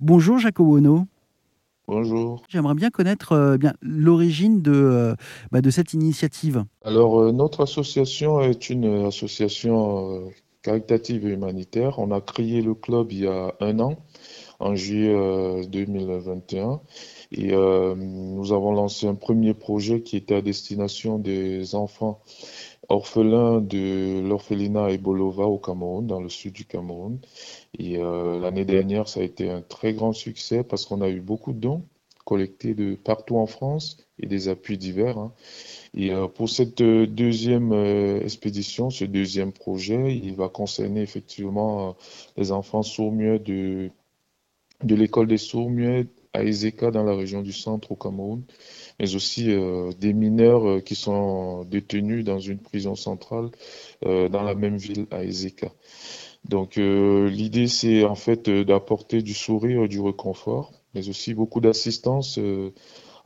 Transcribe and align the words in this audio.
Bonjour 0.00 0.38
Jacques 0.38 0.60
Owono. 0.60 1.06
Bonjour. 1.88 2.44
J'aimerais 2.48 2.74
bien 2.74 2.90
connaître 2.90 3.32
euh, 3.32 3.56
bien 3.56 3.72
l'origine 3.80 4.62
de, 4.62 4.72
euh, 4.72 5.14
bah, 5.50 5.60
de 5.60 5.70
cette 5.70 5.92
initiative. 5.92 6.64
Alors, 6.84 7.18
euh, 7.18 7.32
notre 7.32 7.62
association 7.62 8.40
est 8.40 8.70
une 8.70 9.06
association 9.06 10.30
caritative 10.62 11.26
et 11.26 11.30
humanitaire. 11.30 11.98
On 11.98 12.12
a 12.12 12.20
créé 12.20 12.62
le 12.62 12.74
club 12.74 13.10
il 13.10 13.20
y 13.20 13.26
a 13.26 13.54
un 13.58 13.80
an, 13.80 13.96
en 14.60 14.76
juillet 14.76 15.12
euh, 15.12 15.64
2021. 15.64 16.80
Et 17.32 17.52
nous 17.52 18.52
avons 18.52 18.72
lancé 18.72 19.06
un 19.06 19.14
premier 19.14 19.52
projet 19.52 20.00
qui 20.00 20.16
était 20.16 20.36
à 20.36 20.40
destination 20.40 21.18
des 21.18 21.74
enfants 21.74 22.22
orphelin 22.88 23.60
de 23.60 24.20
l'orphelinat 24.26 24.90
Ebolova 24.90 25.44
au 25.46 25.58
Cameroun, 25.58 26.06
dans 26.06 26.20
le 26.20 26.28
sud 26.28 26.54
du 26.54 26.64
Cameroun. 26.64 27.18
Et 27.78 27.98
euh, 27.98 28.40
l'année 28.40 28.64
dernière, 28.64 29.08
ça 29.08 29.20
a 29.20 29.22
été 29.22 29.50
un 29.50 29.62
très 29.62 29.92
grand 29.94 30.12
succès 30.12 30.64
parce 30.64 30.86
qu'on 30.86 31.00
a 31.02 31.08
eu 31.08 31.20
beaucoup 31.20 31.52
de 31.52 31.60
dons 31.60 31.82
collectés 32.24 32.74
de 32.74 32.94
partout 32.94 33.36
en 33.38 33.46
France 33.46 33.96
et 34.18 34.26
des 34.26 34.48
appuis 34.48 34.78
divers. 34.78 35.18
hein. 35.18 35.32
Et 35.94 36.12
euh, 36.12 36.28
pour 36.28 36.48
cette 36.50 36.80
euh, 36.82 37.06
deuxième 37.06 37.72
expédition, 38.22 38.90
ce 38.90 39.04
deuxième 39.04 39.52
projet, 39.52 40.16
il 40.16 40.34
va 40.34 40.48
concerner 40.48 41.02
effectivement 41.02 41.96
les 42.36 42.52
enfants 42.52 42.82
sourds-muets 42.82 43.38
de, 43.38 43.90
de 44.84 44.94
l'école 44.94 45.26
des 45.28 45.38
sourds-muets 45.38 46.06
à 46.32 46.42
Ezeka 46.42 46.90
dans 46.90 47.04
la 47.04 47.14
région 47.14 47.42
du 47.42 47.52
centre 47.52 47.92
au 47.92 47.96
Cameroun 47.96 48.44
mais 48.98 49.14
aussi 49.14 49.50
euh, 49.50 49.92
des 49.98 50.12
mineurs 50.12 50.68
euh, 50.68 50.80
qui 50.80 50.94
sont 50.94 51.64
détenus 51.64 52.24
dans 52.24 52.40
une 52.40 52.58
prison 52.58 52.94
centrale 52.94 53.50
euh, 54.04 54.28
dans 54.28 54.42
la 54.42 54.54
même 54.54 54.76
ville 54.76 55.06
à 55.10 55.24
Ezeka. 55.24 55.70
Donc 56.44 56.76
l'idée 56.76 57.66
c'est 57.66 58.04
en 58.04 58.14
fait 58.14 58.48
d'apporter 58.48 59.22
du 59.22 59.34
sourire, 59.34 59.88
du 59.88 60.00
réconfort, 60.00 60.72
mais 60.94 61.08
aussi 61.08 61.34
beaucoup 61.34 61.60
d'assistance 61.60 62.38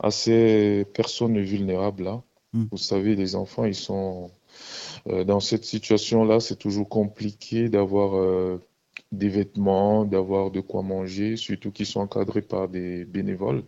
à 0.00 0.10
ces 0.10 0.86
personnes 0.94 1.38
vulnérables 1.40 2.04
là. 2.04 2.22
Hmm. 2.54 2.64
Vous 2.72 2.78
savez, 2.78 3.14
les 3.14 3.36
enfants, 3.36 3.64
ils 3.64 3.76
sont 3.76 4.30
dans 5.06 5.40
cette 5.40 5.64
situation-là, 5.64 6.40
c'est 6.40 6.56
toujours 6.56 6.88
compliqué 6.88 7.68
d'avoir 7.68 8.58
des 9.12 9.28
vêtements, 9.28 10.04
d'avoir 10.04 10.50
de 10.50 10.60
quoi 10.60 10.82
manger, 10.82 11.36
surtout 11.36 11.70
qu'ils 11.70 11.86
sont 11.86 12.00
encadrés 12.00 12.42
par 12.42 12.68
des 12.68 13.04
bénévoles. 13.04 13.62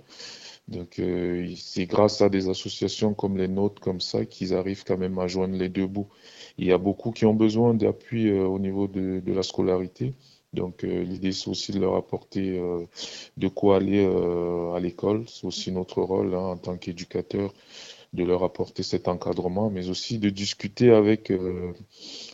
Donc, 0.68 0.98
euh, 0.98 1.46
c'est 1.56 1.84
grâce 1.86 2.22
à 2.22 2.30
des 2.30 2.48
associations 2.48 3.12
comme 3.14 3.36
les 3.36 3.48
nôtres, 3.48 3.82
comme 3.82 4.00
ça, 4.00 4.24
qu'ils 4.24 4.54
arrivent 4.54 4.84
quand 4.84 4.96
même 4.98 5.18
à 5.18 5.26
joindre 5.26 5.56
les 5.56 5.68
deux 5.68 5.86
bouts. 5.86 6.08
Il 6.56 6.66
y 6.66 6.72
a 6.72 6.78
beaucoup 6.78 7.10
qui 7.12 7.26
ont 7.26 7.34
besoin 7.34 7.74
d'appui 7.74 8.28
euh, 8.30 8.46
au 8.46 8.58
niveau 8.58 8.88
de, 8.88 9.20
de 9.20 9.32
la 9.32 9.42
scolarité. 9.42 10.14
Donc, 10.54 10.84
euh, 10.84 11.02
l'idée, 11.02 11.32
c'est 11.32 11.48
aussi 11.50 11.72
de 11.72 11.80
leur 11.80 11.96
apporter 11.96 12.58
euh, 12.58 12.86
de 13.36 13.48
quoi 13.48 13.76
aller 13.76 14.04
euh, 14.06 14.72
à 14.72 14.80
l'école. 14.80 15.24
C'est 15.28 15.46
aussi 15.46 15.72
notre 15.72 16.00
rôle 16.00 16.34
hein, 16.34 16.38
en 16.38 16.56
tant 16.56 16.76
qu'éducateur 16.78 17.52
de 18.14 18.24
leur 18.24 18.44
apporter 18.44 18.82
cet 18.84 19.08
encadrement, 19.08 19.70
mais 19.70 19.88
aussi 19.88 20.18
de 20.18 20.30
discuter 20.30 20.90
avec 20.90 21.30
euh, 21.30 21.72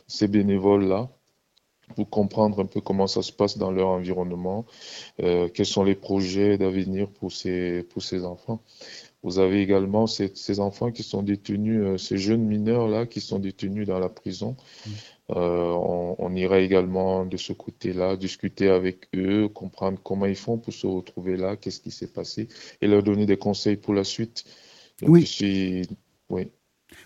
ces 0.06 0.28
bénévoles-là 0.28 1.08
pour 1.94 2.08
comprendre 2.10 2.60
un 2.60 2.66
peu 2.66 2.80
comment 2.80 3.06
ça 3.06 3.22
se 3.22 3.33
passe 3.33 3.58
dans 3.58 3.70
leur 3.70 3.88
environnement, 3.88 4.64
euh, 5.22 5.48
quels 5.48 5.66
sont 5.66 5.84
les 5.84 5.94
projets 5.94 6.58
d'avenir 6.58 7.08
pour 7.08 7.33
ces, 7.33 7.83
pour 7.91 8.02
ces 8.02 8.24
enfants. 8.24 8.60
Vous 9.22 9.38
avez 9.38 9.60
également 9.60 10.06
ces, 10.06 10.33
ces 10.34 10.61
enfants 10.61 10.91
qui 10.91 11.02
sont 11.02 11.22
détenus, 11.22 11.80
euh, 11.83 11.98
ces 11.98 12.16
jeunes 12.16 12.44
mineurs-là 12.44 13.06
qui 13.06 13.20
sont 13.20 13.38
détenus 13.38 13.86
dans 13.86 13.98
la 13.98 14.08
prison. 14.08 14.56
Euh, 15.30 15.72
on, 15.72 16.16
on 16.18 16.34
ira 16.34 16.58
également 16.61 17.27
de 17.27 17.36
ce 17.36 17.52
côté-là, 17.52 18.16
discuter 18.16 18.68
avec 18.70 19.08
eux, 19.14 19.48
comprendre 19.48 19.98
comment 20.02 20.27
ils 20.27 20.36
font 20.36 20.56
pour 20.58 20.72
se 20.72 20.86
retrouver 20.86 21.36
là, 21.36 21.56
qu'est-ce 21.56 21.80
qui 21.80 21.91
s'est 21.91 22.12
passé, 22.12 22.48
et 22.80 22.88
leur 22.88 23.02
donner 23.02 23.27
des 23.27 23.36
conseils 23.36 23.77
pour 23.77 23.94
la 23.94 24.05
suite. 24.05 24.44
Donc, 25.02 25.11
Oui. 25.11 25.20
je 25.20 25.27
suis, 25.27 25.83
oui. 26.30 26.48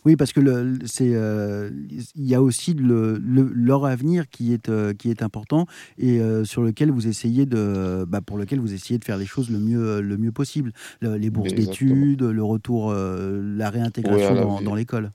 Oui, 0.05 0.17
parce 0.17 0.33
que 0.33 0.41
le, 0.41 0.79
c'est, 0.85 1.15
euh, 1.15 1.71
il 2.15 2.27
y 2.27 2.35
a 2.35 2.43
aussi 2.43 2.75
le, 2.75 3.19
le- 3.19 3.51
leur 3.55 3.87
avenir 3.87 4.29
qui 4.29 4.53
est, 4.53 4.69
euh, 4.69 4.93
qui 4.93 5.11
est 5.11 5.23
important 5.23 5.67
et 5.99 6.21
euh, 6.21 6.45
sur 6.45 6.63
lequel 6.63 6.91
vous 6.91 7.07
essayez 7.07 7.47
de, 7.47 8.05
bah, 8.07 8.21
pour 8.21 8.37
lequel 8.37 8.61
vous 8.61 8.75
essayez 8.75 8.99
de 8.99 9.05
faire 9.05 9.17
les 9.17 9.27
choses 9.27 9.51
le 9.51 9.59
mieux, 9.59 10.01
le 10.01 10.17
mieux 10.19 10.33
possible. 10.33 10.73
Le- 11.01 11.17
les 11.17 11.31
bourses 11.31 11.53
Exactement. 11.53 11.95
d'études, 11.95 12.23
le 12.23 12.43
retour, 12.45 12.93
la 12.95 13.71
réintégration 13.71 14.61
dans 14.61 14.75
l'école. 14.75 15.13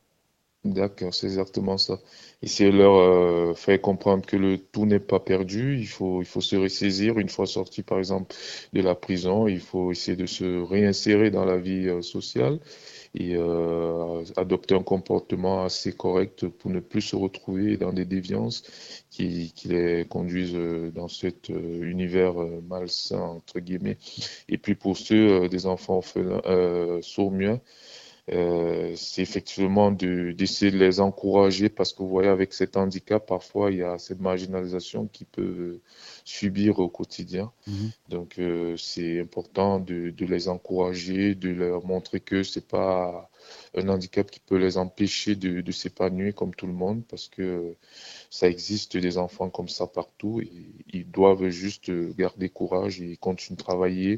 D'accord, 0.66 1.14
c'est 1.14 1.28
exactement 1.28 1.78
ça. 1.78 2.00
Essayer 2.42 2.70
de 2.70 2.78
leur 2.78 2.94
euh, 2.96 3.54
faire 3.54 3.80
comprendre 3.82 4.26
que 4.26 4.36
le 4.36 4.58
tout 4.58 4.86
n'est 4.86 5.00
pas 5.00 5.22
perdu. 5.22 5.78
Il 5.80 5.88
faut, 5.88 6.22
il 6.22 6.26
faut 6.26 6.42
se 6.42 6.58
ressaisir 6.58 7.18
une 7.18 7.30
fois 7.30 7.46
sorti, 7.48 7.82
par 7.82 7.98
exemple, 7.98 8.36
de 8.74 8.82
la 8.82 8.94
prison. 8.94 9.48
Il 9.48 9.62
faut 9.62 9.90
essayer 9.94 10.18
de 10.18 10.26
se 10.26 10.62
réinsérer 10.62 11.32
dans 11.32 11.46
la 11.46 11.58
vie 11.58 11.88
euh, 11.88 12.02
sociale 12.02 12.60
et 13.16 13.36
euh, 13.36 14.24
adopter 14.38 14.76
un 14.76 14.84
comportement 14.84 15.66
assez 15.66 15.94
correct 15.94 16.48
pour 16.48 16.72
ne 16.72 16.80
plus 16.80 17.02
se 17.04 17.18
retrouver 17.18 17.78
dans 17.78 17.94
des 17.94 18.06
déviances 18.06 18.64
qui, 19.12 19.54
qui 19.56 19.70
les 19.70 20.06
conduisent 20.10 20.56
euh, 20.56 20.92
dans 20.92 21.10
cet 21.10 21.52
euh, 21.52 21.84
univers 21.84 22.36
malsain, 22.70 23.20
entre 23.22 23.60
guillemets. 23.60 23.98
Et 24.50 24.58
puis 24.58 24.76
pour 24.76 24.98
ceux 24.98 25.50
des 25.50 25.68
enfants 25.68 25.98
orphelins, 25.98 26.42
sourds-muets, 27.02 27.62
euh, 28.32 28.94
c'est 28.96 29.22
effectivement 29.22 29.92
de, 29.92 30.32
d'essayer 30.32 30.72
de 30.72 30.78
les 30.78 31.00
encourager 31.00 31.70
parce 31.70 31.94
que 31.94 32.04
vous 32.04 32.10
voyez, 32.10 32.30
avec 32.30 32.54
cet 32.54 32.78
handicap, 32.78 33.26
parfois, 33.26 33.72
il 33.72 33.78
y 33.78 33.84
a 33.84 33.98
cette 33.98 34.20
marginalisation 34.20 35.08
qu'ils 35.08 35.28
peuvent 35.28 35.80
subir 36.26 36.80
au 36.80 36.90
quotidien. 36.90 37.52
Mhm. 37.68 37.92
Donc, 38.10 38.40
euh, 38.40 38.76
c'est 38.78 39.20
important 39.20 39.80
de, 39.80 40.12
de 40.12 40.26
les 40.26 40.48
encourager, 40.48 41.34
de 41.36 41.50
leur 41.50 41.86
montrer 41.86 42.20
que 42.20 42.44
c'est 42.44 42.68
pas 42.68 43.30
un 43.76 43.88
handicap 43.90 44.30
qui 44.30 44.40
peut 44.40 44.58
les 44.58 44.78
empêcher 44.78 45.36
de, 45.36 45.62
de 45.62 45.72
s'épanouir 45.72 46.34
comme 46.36 46.54
tout 46.54 46.68
le 46.68 46.74
monde 46.74 47.04
parce 47.10 47.28
que 47.28 47.76
ça 48.30 48.50
existe 48.50 48.98
des 48.98 49.18
enfants 49.18 49.50
comme 49.50 49.70
ça 49.70 49.88
partout 49.88 50.42
et 50.42 50.52
ils 50.94 51.10
doivent 51.10 51.50
juste 51.50 51.92
garder 52.16 52.50
courage 52.50 53.02
et 53.02 53.18
continuer 53.18 53.58
de 53.58 53.64
travailler 53.64 54.18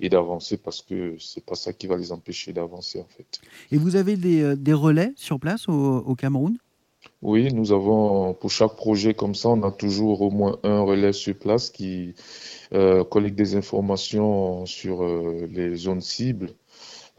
et 0.00 0.08
d'avancer 0.08 0.56
parce 0.56 0.82
que 0.82 1.16
c'est 1.18 1.44
pas 1.44 1.54
ça 1.54 1.72
qui 1.72 1.86
va 1.86 1.96
les 1.96 2.12
empêcher 2.12 2.52
d'avancer 2.52 3.00
en 3.00 3.08
fait. 3.16 3.40
Et 3.70 3.76
vous 3.76 3.96
avez 3.96 4.16
des, 4.16 4.42
euh, 4.42 4.56
des 4.56 4.72
relais 4.72 5.12
sur 5.16 5.38
place 5.38 5.68
au, 5.68 5.98
au 5.98 6.14
Cameroun? 6.14 6.58
Oui, 7.20 7.52
nous 7.52 7.72
avons 7.72 8.34
pour 8.34 8.50
chaque 8.50 8.76
projet 8.76 9.14
comme 9.14 9.34
ça, 9.34 9.48
on 9.48 9.62
a 9.62 9.72
toujours 9.72 10.22
au 10.22 10.30
moins 10.30 10.58
un 10.62 10.80
relais 10.82 11.12
sur 11.12 11.36
place 11.36 11.70
qui 11.70 12.14
euh, 12.72 13.04
collecte 13.04 13.36
des 13.36 13.54
informations 13.56 14.66
sur 14.66 15.02
euh, 15.02 15.48
les 15.50 15.74
zones 15.76 16.00
cibles. 16.00 16.50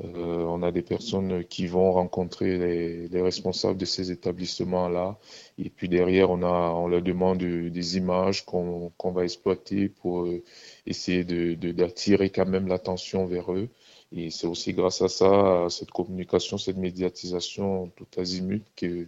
Euh, 0.01 0.45
on 0.47 0.63
a 0.63 0.71
des 0.71 0.81
personnes 0.81 1.43
qui 1.45 1.67
vont 1.67 1.91
rencontrer 1.91 2.57
les, 2.57 3.07
les 3.07 3.21
responsables 3.21 3.77
de 3.77 3.85
ces 3.85 4.11
établissements-là. 4.11 5.19
Et 5.59 5.69
puis 5.69 5.87
derrière, 5.87 6.31
on 6.31 6.41
a, 6.43 6.71
on 6.75 6.87
leur 6.87 7.01
demande 7.03 7.37
des 7.39 7.97
images 7.97 8.43
qu'on 8.45 8.91
va 9.13 9.23
exploiter 9.23 9.89
pour 9.89 10.23
euh, 10.25 10.43
essayer 10.87 11.23
de, 11.23 11.53
de- 11.53 11.71
d'attirer 11.71 12.29
quand 12.31 12.47
même 12.47 12.67
l'attention 12.67 13.25
vers 13.27 13.51
eux. 13.53 13.69
Et 14.16 14.29
c'est 14.29 14.46
aussi 14.46 14.74
grâce 14.74 15.01
à 15.01 15.09
ça, 15.09 15.66
à 15.66 15.69
cette 15.72 15.90
communication, 15.90 16.59
cette 16.59 16.78
médiatisation 16.78 17.91
tout 17.96 18.06
azimut, 18.19 18.63
que 18.75 19.07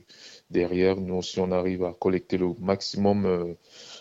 derrière, 0.49 0.99
nous 0.99 1.15
aussi, 1.15 1.39
on 1.39 1.51
arrive 1.51 1.83
à 1.83 1.93
collecter 1.93 2.37
le 2.37 2.53
maximum 2.59 3.25
euh, 3.25 3.53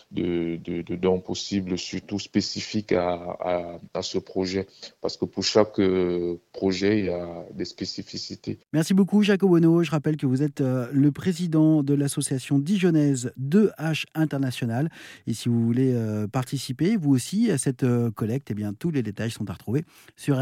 de, 0.09 0.57
de, 0.57 0.95
dons 0.95 1.19
possibles, 1.19 1.77
surtout 1.77 2.17
spécifiques 2.17 2.91
à, 2.91 3.79
à, 3.93 4.01
ce 4.01 4.17
projet. 4.17 4.65
Parce 5.01 5.15
que 5.17 5.25
pour 5.25 5.43
chaque 5.43 5.79
euh, 5.79 6.39
projet, 6.53 6.99
il 6.99 7.05
y 7.05 7.09
a 7.09 7.45
des 7.53 7.65
spécificités. 7.65 8.57
Merci 8.73 8.95
beaucoup, 8.95 9.21
Jacques 9.21 9.43
Obono. 9.43 9.83
Je 9.83 9.91
rappelle 9.91 10.17
que 10.17 10.25
vous 10.25 10.41
êtes 10.41 10.61
euh, 10.61 10.87
le 10.91 11.11
président 11.11 11.83
de 11.83 11.93
l'association 11.93 12.57
dijonnaise 12.57 13.31
2H 13.39 14.05
International. 14.15 14.89
Et 15.27 15.35
si 15.35 15.49
vous 15.49 15.63
voulez 15.63 15.95
participer, 16.31 16.95
vous 16.97 17.13
aussi, 17.13 17.51
à 17.51 17.59
cette 17.59 17.85
collecte, 18.15 18.49
eh 18.49 18.53
bien, 18.55 18.73
tous 18.73 18.89
les 18.89 19.03
détails 19.03 19.31
sont 19.31 19.47
à 19.49 19.53
retrouver 19.53 19.83
sur 20.15 20.39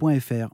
rzn.fr. 0.00 0.50